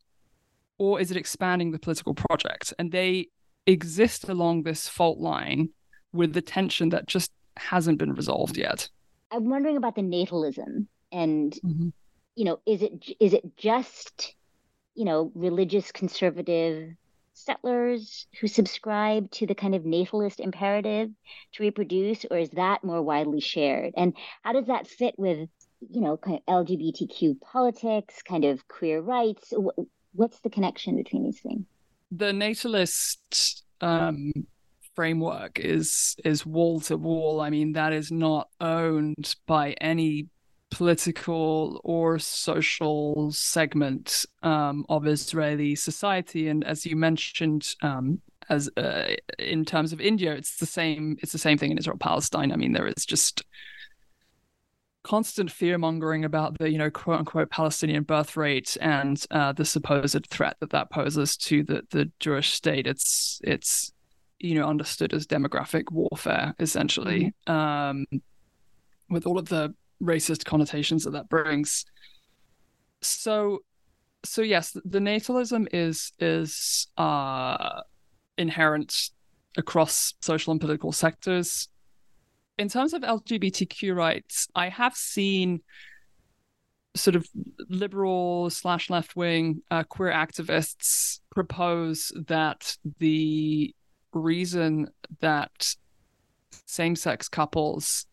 [0.82, 2.74] or is it expanding the political project?
[2.76, 3.28] And they
[3.68, 5.68] exist along this fault line
[6.12, 8.88] with the tension that just hasn't been resolved yet.
[9.30, 11.90] I'm wondering about the natalism and mm-hmm.
[12.34, 14.34] you know is it is it just
[14.96, 16.90] you know religious conservative
[17.32, 21.10] settlers who subscribe to the kind of natalist imperative
[21.52, 25.48] to reproduce or is that more widely shared and how does that fit with
[25.90, 29.52] you know kind of lgbtq politics kind of queer rights
[30.12, 31.64] what's the connection between these things
[32.10, 34.32] the natalist um,
[34.94, 37.40] framework is is wall to wall.
[37.40, 40.28] I mean, that is not owned by any
[40.70, 46.48] political or social segment um, of Israeli society.
[46.48, 51.16] And as you mentioned, um, as uh, in terms of India, it's the same.
[51.22, 52.52] It's the same thing in Israel Palestine.
[52.52, 53.44] I mean, there is just
[55.04, 59.64] constant fear mongering about the you know quote unquote Palestinian birth rate and uh, the
[59.64, 62.86] supposed threat that that poses to the the Jewish state.
[62.86, 63.92] It's it's
[64.38, 67.52] you know understood as demographic warfare essentially mm-hmm.
[67.52, 68.06] um,
[69.08, 71.84] with all of the racist connotations that that brings
[73.00, 73.60] so
[74.24, 77.80] so yes the natalism is is uh
[78.36, 79.10] inherent
[79.56, 81.68] across social and political sectors
[82.62, 85.60] in terms of lgbtq rights i have seen
[86.94, 87.26] sort of
[87.68, 93.74] liberal slash left wing uh, queer activists propose that the
[94.12, 94.88] reason
[95.20, 95.74] that
[96.66, 98.06] same-sex couples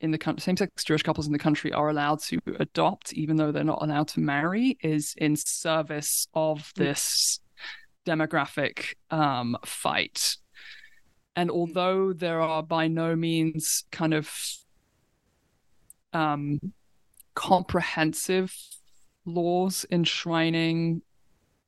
[0.00, 3.52] in the country, same-sex Jewish couples in the country are allowed to adopt, even though
[3.52, 6.74] they're not allowed to marry, is in service of mm.
[6.74, 7.40] this
[8.06, 10.36] demographic um, fight.
[11.36, 14.30] And although there are by no means kind of
[16.12, 16.60] um,
[17.34, 18.54] comprehensive
[19.24, 21.02] laws enshrining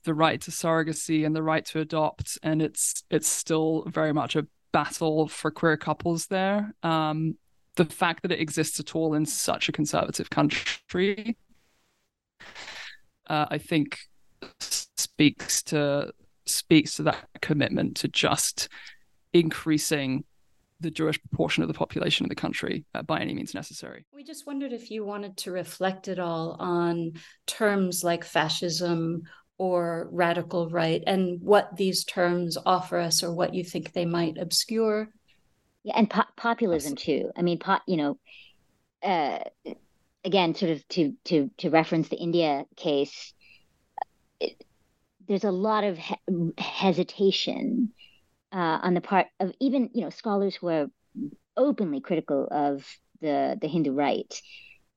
[0.04, 4.36] the right to surrogacy and the right to adopt, and it's it's still very much
[4.36, 6.74] a battle for queer couples there.
[6.82, 7.36] Um,
[7.76, 11.36] the fact that it exists at all in such a conservative country,
[13.28, 13.98] uh, I think,
[14.60, 16.12] speaks to
[16.44, 18.68] speaks to that commitment to just
[19.32, 20.24] increasing
[20.80, 24.04] the Jewish proportion of the population in the country uh, by any means necessary.
[24.12, 27.12] We just wondered if you wanted to reflect at all on
[27.46, 29.22] terms like fascism
[29.58, 34.38] or radical right and what these terms offer us or what you think they might
[34.38, 35.08] obscure.
[35.84, 37.30] Yeah and po- populism too.
[37.36, 38.18] I mean po- you know
[39.02, 39.38] uh,
[40.24, 43.34] again sort of to to to reference the india case
[44.38, 44.62] it,
[45.26, 47.92] there's a lot of he- hesitation
[48.52, 50.86] uh, on the part of even you know scholars who are
[51.56, 52.86] openly critical of
[53.20, 54.40] the the hindu right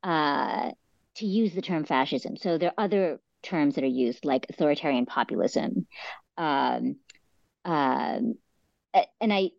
[0.03, 0.71] uh,
[1.15, 5.05] to use the term fascism so there are other terms that are used, like authoritarian
[5.05, 5.87] populism.
[6.37, 6.97] Um,
[7.63, 8.35] um,
[9.21, 9.51] and I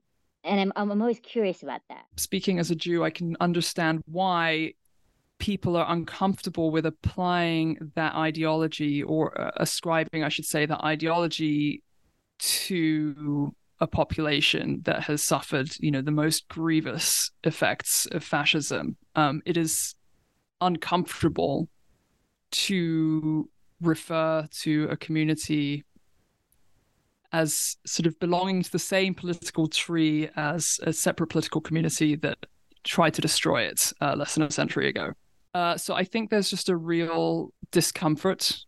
[0.45, 2.05] and I'm I'm always curious about that.
[2.17, 4.75] Speaking as a Jew, I can understand why
[5.39, 11.83] people are uncomfortable with applying that ideology or uh, ascribing, I should say, that ideology
[12.39, 18.97] to a population that has suffered, you know, the most grievous effects of fascism.
[19.15, 19.95] Um, it is
[20.61, 21.69] uncomfortable
[22.51, 23.49] to
[23.81, 25.85] refer to a community
[27.33, 32.39] as sort of belonging to the same political tree as a separate political community that
[32.85, 35.13] tried to destroy it uh, less than a century ago.
[35.53, 38.59] Uh, so I think there's just a real discomfort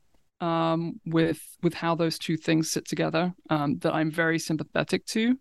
[0.41, 5.39] um, with with how those two things sit together um, that I'm very sympathetic to.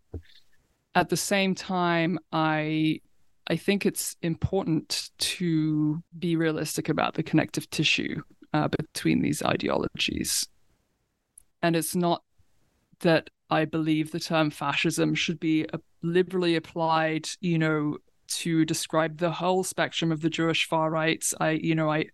[0.96, 3.02] At the same time, I
[3.48, 8.22] I think it's important to be realistic about the connective tissue
[8.54, 10.48] uh, between these ideologies,
[11.62, 12.24] and it's not
[13.02, 15.66] that I believe the term fascism should be
[16.02, 21.24] liberally applied, you know, to describe the whole spectrum of the Jewish far right.
[21.40, 22.06] I, you know, I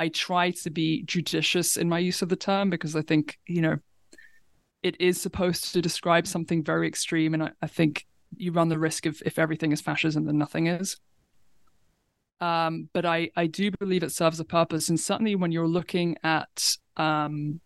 [0.00, 3.60] I try to be judicious in my use of the term because I think, you
[3.60, 3.76] know,
[4.82, 7.34] it is supposed to describe something very extreme.
[7.34, 10.68] And I, I think you run the risk of if everything is fascism, then nothing
[10.68, 10.96] is.
[12.40, 14.88] Um, but I, I do believe it serves a purpose.
[14.88, 17.60] And certainly when you're looking at um,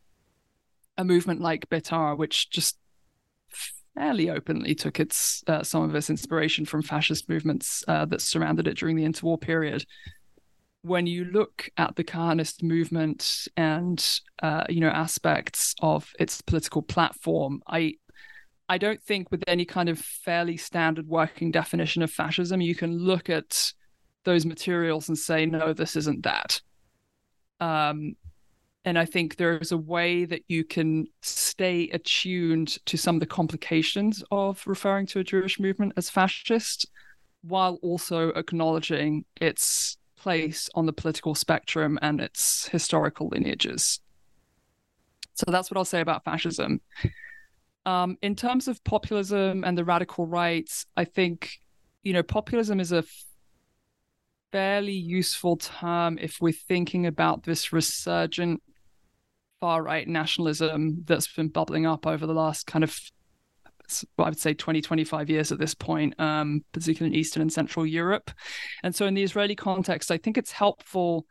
[0.98, 2.76] a movement like Beitar, which just
[3.96, 8.66] fairly openly took its uh, some of its inspiration from fascist movements uh, that surrounded
[8.66, 9.86] it during the interwar period
[10.84, 16.82] when you look at the Kahanist movement and uh, you know aspects of its political
[16.82, 17.94] platform, I
[18.68, 22.98] I don't think with any kind of fairly standard working definition of fascism you can
[22.98, 23.72] look at
[24.24, 26.60] those materials and say no, this isn't that.
[27.60, 28.16] Um,
[28.84, 33.20] and I think there is a way that you can stay attuned to some of
[33.20, 36.86] the complications of referring to a Jewish movement as fascist,
[37.40, 44.00] while also acknowledging its place on the political spectrum and its historical lineages.
[45.34, 46.80] So that's what I'll say about fascism.
[47.84, 51.58] Um, in terms of populism and the radical right, I think,
[52.02, 53.04] you know, populism is a
[54.50, 58.62] fairly useful term if we're thinking about this resurgent
[59.60, 62.98] far right nationalism that's been bubbling up over the last kind of
[64.18, 67.86] I would say 20, 25 years at this point, um, particularly in Eastern and Central
[67.86, 68.30] Europe.
[68.82, 71.26] And so in the Israeli context, I think it's helpful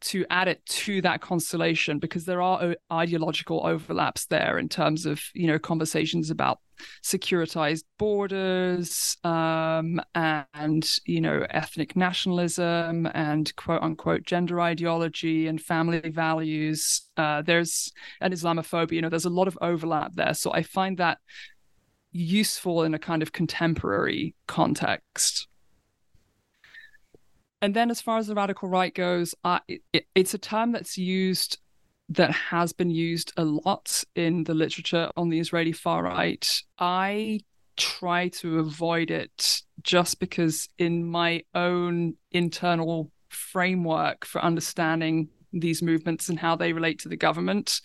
[0.00, 5.20] to add it to that constellation because there are ideological overlaps there in terms of
[5.34, 6.60] you know conversations about
[7.02, 16.10] securitized borders um, and you know ethnic nationalism and quote unquote gender ideology and family
[16.10, 20.62] values uh, there's an islamophobia you know there's a lot of overlap there so i
[20.62, 21.18] find that
[22.12, 25.46] useful in a kind of contemporary context.
[27.60, 29.34] And then, as far as the radical right goes,
[29.66, 31.58] it, it's a term that's used
[32.10, 36.62] that has been used a lot in the literature on the Israeli far right.
[36.78, 37.40] I
[37.76, 46.28] try to avoid it just because, in my own internal framework for understanding these movements
[46.28, 47.80] and how they relate to the government,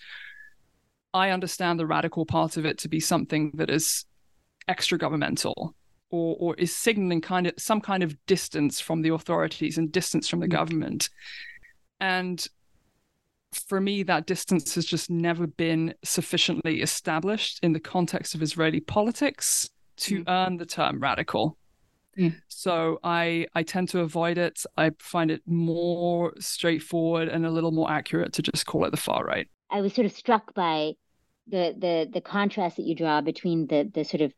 [1.13, 4.05] I understand the radical part of it to be something that is
[4.67, 5.75] extra governmental
[6.13, 10.29] or or is signaling kind of some kind of distance from the authorities and distance
[10.29, 10.57] from the mm-hmm.
[10.57, 11.09] government
[11.99, 12.47] and
[13.51, 18.79] for me that distance has just never been sufficiently established in the context of israeli
[18.79, 20.23] politics to mm.
[20.27, 21.57] earn the term radical
[22.17, 22.33] mm.
[22.47, 27.71] so i i tend to avoid it i find it more straightforward and a little
[27.71, 30.93] more accurate to just call it the far right i was sort of struck by
[31.47, 34.33] the the the contrast that you draw between the the sort of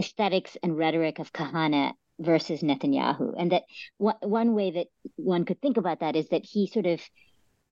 [0.00, 3.34] aesthetics and rhetoric of Kahane versus Netanyahu.
[3.38, 3.64] And that
[3.98, 4.86] one, one way that
[5.16, 7.00] one could think about that is that he sort of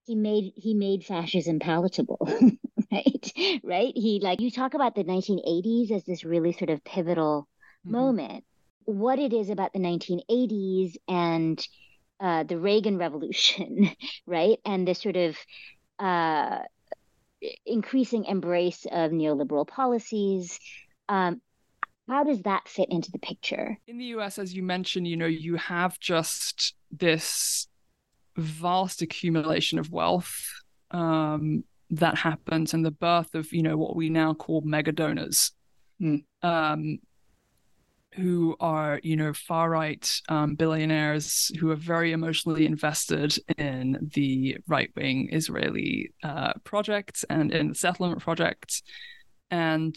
[0.04, 2.18] he made he made fascism palatable
[2.92, 7.42] right right he like you talk about the 1980s as this really sort of pivotal
[7.42, 7.92] mm-hmm.
[7.92, 8.44] moment
[8.86, 11.68] what it is about the 1980s and
[12.20, 13.90] uh, the reagan revolution
[14.26, 15.36] right and the sort of
[15.98, 16.60] uh,
[17.66, 20.58] increasing embrace of neoliberal policies
[21.10, 21.42] um,
[22.08, 23.78] how does that fit into the picture?
[23.86, 27.68] In the US, as you mentioned, you know, you have just this
[28.36, 30.42] vast accumulation of wealth
[30.90, 35.52] um, that happens and the birth of, you know, what we now call mega donors.
[36.00, 36.24] Mm.
[36.42, 36.98] Um,
[38.14, 44.56] who are, you know, far right um, billionaires who are very emotionally invested in the
[44.66, 48.82] right wing Israeli uh, project and in the settlement project.
[49.50, 49.96] And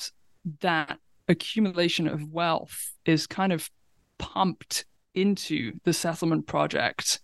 [0.59, 0.99] that
[1.32, 3.70] accumulation of wealth is kind of
[4.18, 7.20] pumped into the settlement project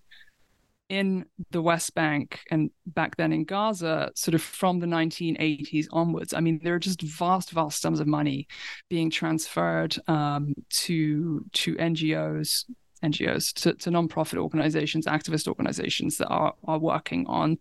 [0.89, 6.33] in the West Bank and back then in Gaza, sort of from the 1980s onwards.
[6.33, 8.47] I mean, there are just vast, vast sums of money
[8.89, 12.65] being transferred um, to to NGOs,
[13.03, 17.57] NGOs, to, to nonprofit organizations, activist organizations that are are working on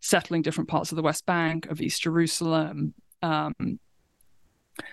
[0.00, 2.94] settling different parts of the West Bank, of East Jerusalem.
[3.22, 3.78] Um,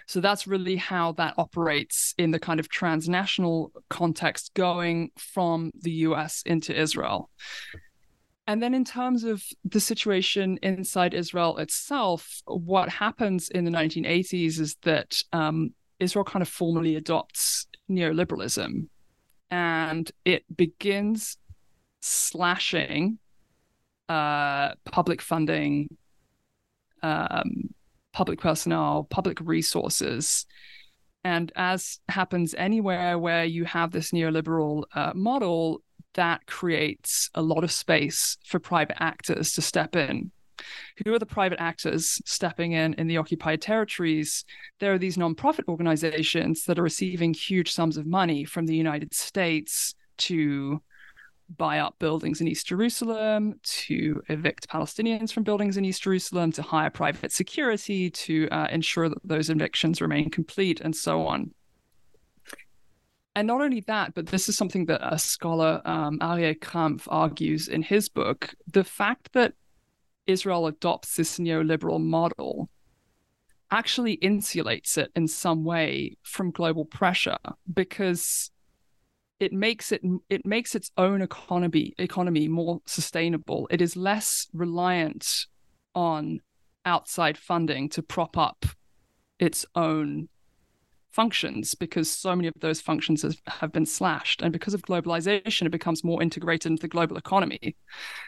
[0.08, 5.92] so that's really how that operates in the kind of transnational context going from the
[5.92, 7.30] US into Israel.
[8.48, 14.60] and then in terms of the situation inside Israel itself, what happens in the 1980s
[14.60, 18.88] is that um, Israel kind of formally adopts neoliberalism
[19.52, 21.38] and it begins
[22.00, 23.20] slashing
[24.10, 25.88] uh, public funding,
[27.04, 27.74] um,
[28.14, 30.46] public personnel, public resources.
[31.24, 35.82] And as happens anywhere where you have this neoliberal uh, model,
[36.16, 40.32] that creates a lot of space for private actors to step in.
[41.04, 44.46] Who are the private actors stepping in in the occupied territories?
[44.80, 49.14] There are these nonprofit organizations that are receiving huge sums of money from the United
[49.14, 50.82] States to
[51.58, 56.62] buy up buildings in East Jerusalem, to evict Palestinians from buildings in East Jerusalem, to
[56.62, 61.52] hire private security, to uh, ensure that those evictions remain complete, and so on.
[63.36, 66.58] And not only that, but this is something that a scholar, um, Arie
[67.08, 69.54] argues in his book the fact that
[70.28, 72.70] Israel adopts this neoliberal model
[73.72, 77.38] actually insulates it in some way from global pressure
[77.74, 78.51] because
[79.42, 83.68] it makes it it makes its own economy economy more sustainable.
[83.72, 85.48] It is less reliant
[85.96, 86.42] on
[86.86, 88.66] outside funding to prop up
[89.40, 90.30] its own
[91.12, 94.42] functions because so many of those functions has, have been slashed.
[94.42, 97.76] And because of globalization, it becomes more integrated into the global economy.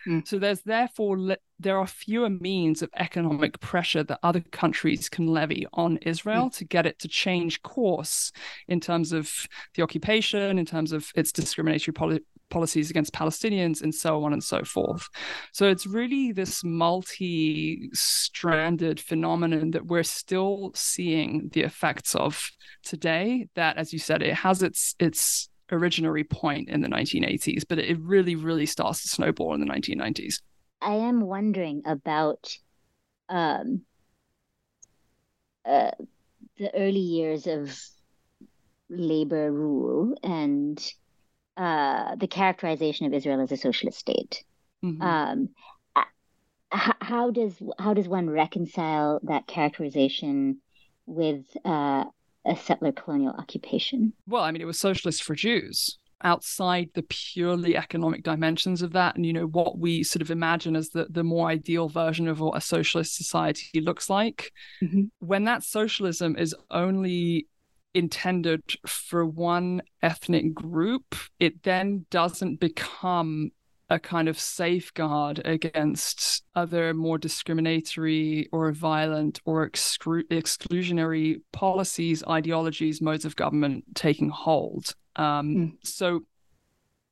[0.07, 0.27] Mm.
[0.27, 5.27] So there's therefore, le- there are fewer means of economic pressure that other countries can
[5.27, 6.57] levy on Israel mm.
[6.57, 8.31] to get it to change course
[8.67, 13.93] in terms of the occupation, in terms of its discriminatory poli- policies against Palestinians, and
[13.93, 15.07] so on and so forth.
[15.51, 22.51] So it's really this multi stranded phenomenon that we're still seeing the effects of
[22.83, 23.47] today.
[23.55, 27.99] That, as you said, it has its its originary point in the 1980s, but it
[27.99, 30.41] really, really starts to snowball in the 1990s.
[30.81, 32.55] I am wondering about
[33.29, 33.81] um,
[35.65, 35.91] uh,
[36.57, 37.77] the early years of
[38.89, 40.93] labor rule and
[41.57, 44.43] uh, the characterization of Israel as a socialist state.
[44.83, 45.01] Mm-hmm.
[45.01, 45.49] Um,
[46.71, 50.59] how does how does one reconcile that characterization
[51.05, 52.05] with uh,
[52.45, 54.13] a settler colonial occupation?
[54.27, 59.15] Well, I mean, it was socialist for Jews outside the purely economic dimensions of that
[59.15, 62.39] and you know what we sort of imagine as the, the more ideal version of
[62.39, 64.51] what a socialist society looks like
[64.81, 65.03] mm-hmm.
[65.19, 67.45] when that socialism is only
[67.93, 73.51] intended for one ethnic group, it then doesn't become
[73.89, 83.01] a kind of safeguard against other more discriminatory or violent or excru- exclusionary policies, ideologies,
[83.01, 84.95] modes of government taking hold.
[85.15, 85.71] Um, mm.
[85.83, 86.21] So,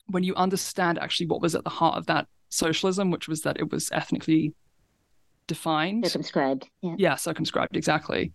[0.07, 3.59] when you understand actually what was at the heart of that socialism, which was that
[3.59, 4.53] it was ethnically
[5.47, 8.33] defined, circumscribed, yeah, yeah circumscribed, exactly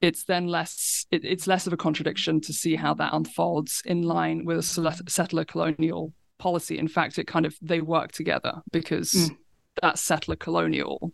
[0.00, 4.02] it's then less it, it's less of a contradiction to see how that unfolds in
[4.02, 9.12] line with a settler colonial policy in fact it kind of they work together because
[9.12, 9.36] mm.
[9.82, 11.12] that settler colonial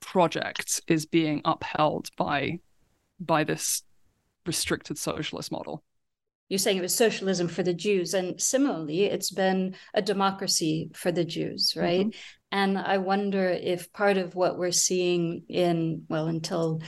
[0.00, 2.58] project is being upheld by
[3.20, 3.82] by this
[4.44, 5.82] restricted socialist model
[6.48, 11.10] you're saying it was socialism for the Jews, and similarly, it's been a democracy for
[11.10, 12.06] the Jews, right?
[12.06, 12.18] Mm-hmm.
[12.52, 16.82] And I wonder if part of what we're seeing in, well, until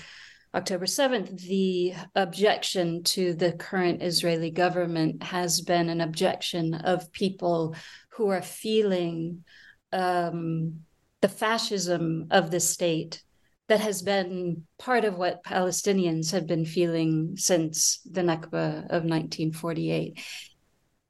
[0.55, 7.75] October 7th, the objection to the current Israeli government has been an objection of people
[8.11, 9.45] who are feeling
[9.93, 10.81] um,
[11.21, 13.23] the fascism of the state
[13.69, 20.19] that has been part of what Palestinians have been feeling since the Nakba of 1948.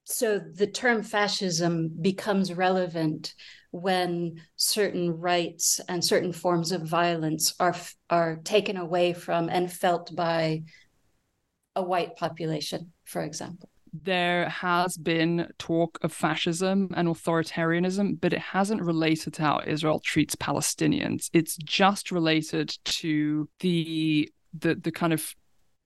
[0.04, 3.34] So the term fascism becomes relevant
[3.70, 7.76] when certain rights and certain forms of violence are
[8.08, 10.62] are taken away from and felt by
[11.76, 13.68] a white population, for example.
[13.92, 20.00] There has been talk of fascism and authoritarianism, but it hasn't related to how Israel
[20.00, 21.30] treats Palestinians.
[21.32, 25.34] It's just related to the the the kind of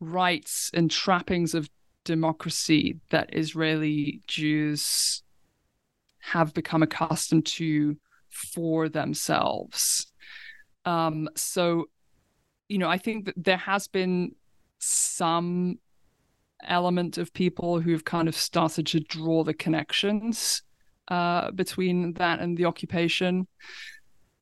[0.01, 1.68] rights and trappings of
[2.05, 5.22] democracy that Israeli Jews
[6.33, 7.97] have become accustomed to
[8.30, 10.07] for themselves.
[10.85, 11.87] Um, so,
[12.68, 14.35] you know, I think that there has been
[14.78, 15.78] some
[16.64, 20.62] element of people who've kind of started to draw the connections
[21.09, 23.47] uh, between that and the occupation.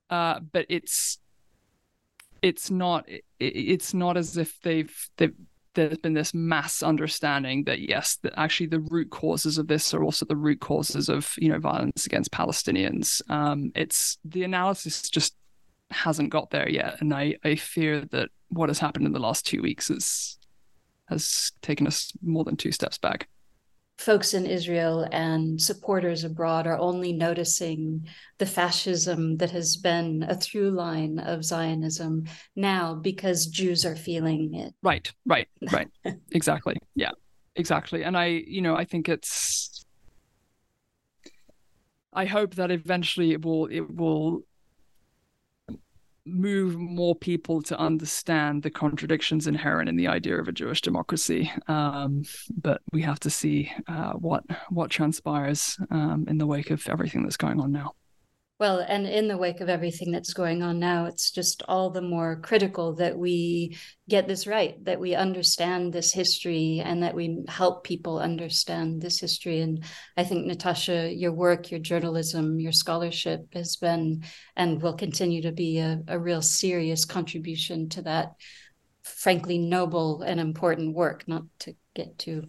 [0.09, 1.19] Uh, but it's
[2.43, 5.37] it's not it, it's not as if they've they've
[5.89, 10.05] there's been this mass understanding that yes, that actually the root causes of this are
[10.05, 13.23] also the root causes of you know violence against Palestinians.
[13.31, 15.35] Um, it's the analysis just
[15.91, 19.47] hasn't got there yet, and I I fear that what has happened in the last
[19.47, 20.39] two weeks is
[21.09, 23.29] has taken us more than two steps back
[24.01, 30.35] folks in Israel and supporters abroad are only noticing the fascism that has been a
[30.35, 32.25] through line of Zionism
[32.57, 34.73] now because Jews are feeling it.
[34.83, 35.89] Right, right, right.
[36.33, 36.77] exactly.
[36.95, 37.13] Yeah,
[37.57, 38.03] exactly.
[38.03, 39.85] And I, you know, I think it's.
[42.13, 44.41] I hope that eventually it will it will
[46.27, 51.51] move more people to understand the contradictions inherent in the idea of a Jewish democracy.
[51.67, 52.25] Um,
[52.57, 57.23] but we have to see uh, what what transpires um, in the wake of everything
[57.23, 57.95] that's going on now.
[58.61, 62.03] Well, and in the wake of everything that's going on now, it's just all the
[62.03, 67.43] more critical that we get this right, that we understand this history and that we
[67.49, 69.61] help people understand this history.
[69.61, 69.83] And
[70.19, 74.25] I think, Natasha, your work, your journalism, your scholarship has been
[74.57, 78.35] and will continue to be a, a real serious contribution to that,
[79.03, 82.45] frankly, noble and important work, not to get too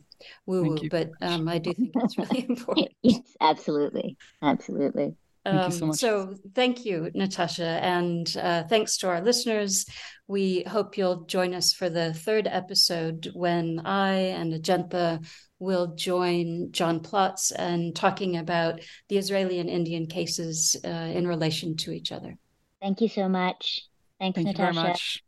[0.45, 2.89] woo woo, but um, I do think it's really important.
[3.01, 4.17] yes, absolutely.
[4.41, 5.15] Absolutely.
[5.43, 5.97] Thank you so um, much.
[5.97, 9.85] So, thank you, Natasha, and uh, thanks to our listeners.
[10.27, 15.25] We hope you'll join us for the third episode when I and Ajantha
[15.59, 21.75] will join John Plotz and talking about the Israeli and Indian cases uh, in relation
[21.77, 22.37] to each other.
[22.81, 23.87] Thank you so much.
[24.19, 24.67] Thanks, Thank Natasha.
[24.67, 25.23] You very much.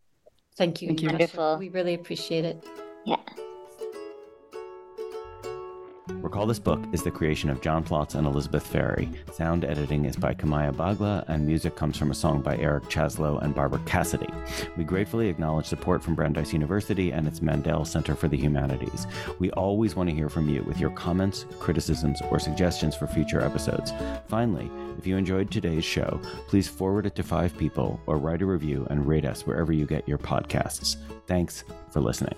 [0.57, 0.87] Thank you.
[0.89, 1.09] Thank you.
[1.09, 1.57] Wonderful.
[1.57, 2.63] We really appreciate it.
[3.05, 3.17] Yeah.
[6.23, 9.09] Recall This Book is the creation of John Plotz and Elizabeth Ferry.
[9.33, 13.43] Sound editing is by Kamaya Bagla, and music comes from a song by Eric Chasalow
[13.43, 14.29] and Barbara Cassidy.
[14.77, 19.05] We gratefully acknowledge support from Brandeis University and its Mandel Center for the Humanities.
[19.37, 23.41] We always want to hear from you with your comments, criticisms, or suggestions for future
[23.41, 23.91] episodes.
[24.29, 28.45] Finally, if you enjoyed today's show, please forward it to five people or write a
[28.45, 30.95] review and rate us wherever you get your podcasts.
[31.27, 32.35] Thanks for listening.